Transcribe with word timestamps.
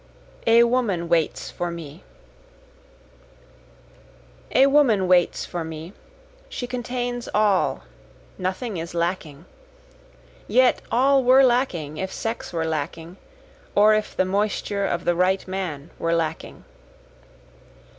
A 0.47 0.63
Woman 0.63 1.07
Waits 1.09 1.51
for 1.51 1.69
Me 1.69 2.03
A 4.51 4.65
woman 4.65 5.07
waits 5.07 5.45
for 5.45 5.63
me, 5.63 5.93
she 6.49 6.65
contains 6.65 7.29
all, 7.35 7.83
nothing 8.39 8.77
is 8.77 8.95
lacking, 8.95 9.45
Yet 10.47 10.81
all 10.91 11.23
were 11.23 11.43
lacking 11.43 11.97
if 11.97 12.11
sex 12.11 12.51
were 12.51 12.65
lacking, 12.65 13.17
or 13.75 13.93
if 13.93 14.17
the 14.17 14.25
moisture 14.25 14.87
of 14.87 15.05
the 15.05 15.13
right 15.13 15.47
man 15.47 15.91
were 15.99 16.15
lacking. 16.15 16.63